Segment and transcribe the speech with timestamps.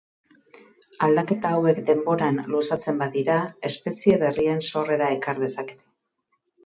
[1.07, 3.35] Aldaketa hauek denboran luzatzen badira
[3.71, 5.81] espezie berrien sorrera ekar dezakete.